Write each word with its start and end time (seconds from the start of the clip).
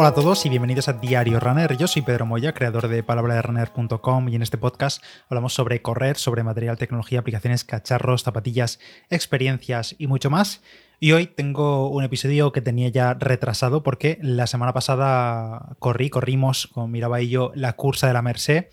Hola 0.00 0.10
a 0.10 0.14
todos 0.14 0.46
y 0.46 0.48
bienvenidos 0.48 0.88
a 0.88 0.92
Diario 0.92 1.40
Runner. 1.40 1.76
Yo 1.76 1.88
soy 1.88 2.02
Pedro 2.02 2.24
Moya, 2.24 2.54
creador 2.54 2.86
de 2.86 3.02
palabraderunner.com 3.02 4.28
y 4.28 4.36
en 4.36 4.42
este 4.42 4.56
podcast 4.56 5.02
hablamos 5.28 5.54
sobre 5.54 5.82
correr, 5.82 6.16
sobre 6.16 6.44
material, 6.44 6.78
tecnología, 6.78 7.18
aplicaciones, 7.18 7.64
cacharros, 7.64 8.22
zapatillas, 8.22 8.78
experiencias 9.10 9.96
y 9.98 10.06
mucho 10.06 10.30
más. 10.30 10.62
Y 11.00 11.10
hoy 11.10 11.26
tengo 11.26 11.90
un 11.90 12.04
episodio 12.04 12.52
que 12.52 12.60
tenía 12.60 12.90
ya 12.90 13.14
retrasado 13.14 13.82
porque 13.82 14.20
la 14.22 14.46
semana 14.46 14.72
pasada 14.72 15.74
corrí, 15.80 16.10
corrimos 16.10 16.68
con 16.68 16.92
Miraba 16.92 17.20
y 17.20 17.30
yo 17.30 17.50
la 17.56 17.72
cursa 17.72 18.06
de 18.06 18.12
la 18.12 18.22
Merced 18.22 18.66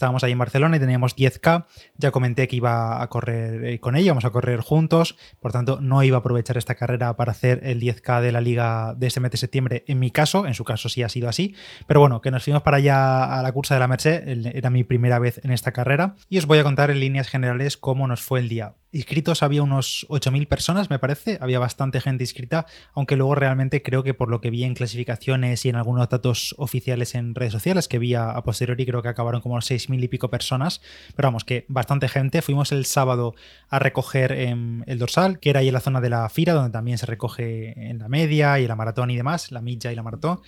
Estábamos 0.00 0.24
ahí 0.24 0.32
en 0.32 0.38
Barcelona 0.38 0.78
y 0.78 0.80
teníamos 0.80 1.14
10K. 1.14 1.66
Ya 1.98 2.10
comenté 2.10 2.48
que 2.48 2.56
iba 2.56 3.02
a 3.02 3.06
correr 3.10 3.62
eh, 3.66 3.80
con 3.80 3.96
ella, 3.96 4.12
vamos 4.12 4.24
a 4.24 4.30
correr 4.30 4.60
juntos. 4.60 5.14
Por 5.40 5.52
tanto, 5.52 5.78
no 5.82 6.02
iba 6.02 6.16
a 6.16 6.20
aprovechar 6.20 6.56
esta 6.56 6.74
carrera 6.74 7.16
para 7.16 7.32
hacer 7.32 7.60
el 7.64 7.82
10K 7.82 8.22
de 8.22 8.32
la 8.32 8.40
liga 8.40 8.94
de 8.96 9.06
este 9.06 9.20
mes 9.20 9.30
de 9.32 9.36
septiembre. 9.36 9.84
En 9.88 9.98
mi 9.98 10.10
caso, 10.10 10.46
en 10.46 10.54
su 10.54 10.64
caso 10.64 10.88
sí 10.88 11.02
ha 11.02 11.10
sido 11.10 11.28
así. 11.28 11.54
Pero 11.86 12.00
bueno, 12.00 12.22
que 12.22 12.30
nos 12.30 12.42
fuimos 12.42 12.62
para 12.62 12.78
allá 12.78 13.24
a 13.24 13.42
la 13.42 13.52
cursa 13.52 13.74
de 13.74 13.80
la 13.80 13.88
Merced. 13.88 14.26
Era 14.56 14.70
mi 14.70 14.84
primera 14.84 15.18
vez 15.18 15.38
en 15.44 15.50
esta 15.50 15.72
carrera. 15.72 16.14
Y 16.30 16.38
os 16.38 16.46
voy 16.46 16.56
a 16.56 16.62
contar 16.62 16.90
en 16.90 16.98
líneas 16.98 17.28
generales 17.28 17.76
cómo 17.76 18.06
nos 18.06 18.22
fue 18.22 18.40
el 18.40 18.48
día. 18.48 18.76
Inscritos 18.92 19.44
había 19.44 19.62
unos 19.62 20.04
8.000 20.08 20.48
personas, 20.48 20.90
me 20.90 20.98
parece. 20.98 21.38
Había 21.40 21.60
bastante 21.60 22.00
gente 22.00 22.24
inscrita, 22.24 22.66
aunque 22.92 23.16
luego 23.16 23.36
realmente 23.36 23.82
creo 23.82 24.02
que 24.02 24.14
por 24.14 24.28
lo 24.28 24.40
que 24.40 24.50
vi 24.50 24.64
en 24.64 24.74
clasificaciones 24.74 25.64
y 25.64 25.68
en 25.68 25.76
algunos 25.76 26.08
datos 26.08 26.54
oficiales 26.58 27.14
en 27.14 27.36
redes 27.36 27.52
sociales 27.52 27.86
que 27.86 28.00
vi 28.00 28.14
a, 28.14 28.34
posteriori, 28.42 28.84
creo 28.84 29.00
que 29.00 29.08
acabaron 29.08 29.40
como 29.42 29.56
6.000 29.58 30.02
y 30.02 30.08
pico 30.08 30.28
personas. 30.28 30.80
Pero 31.14 31.28
vamos, 31.28 31.44
que 31.44 31.66
bastante 31.68 32.08
gente. 32.08 32.42
Fuimos 32.42 32.72
el 32.72 32.84
sábado 32.84 33.34
a 33.68 33.78
recoger 33.78 34.32
em, 34.32 34.82
el 34.86 34.98
dorsal, 34.98 35.38
que 35.38 35.50
era 35.50 35.60
ahí 35.60 35.68
en 35.68 35.74
la 35.74 35.80
zona 35.80 36.00
de 36.00 36.10
la 36.10 36.28
Fira, 36.28 36.52
donde 36.52 36.70
también 36.70 36.98
se 36.98 37.06
recoge 37.06 37.90
en 37.90 37.98
la 37.98 38.08
media 38.08 38.58
y 38.58 38.66
la 38.66 38.74
maratón 38.74 39.10
y 39.10 39.16
demás, 39.16 39.52
la 39.52 39.60
milla 39.60 39.92
y 39.92 39.94
la 39.94 40.02
maratón 40.02 40.40